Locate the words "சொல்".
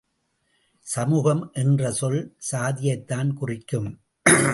1.91-2.35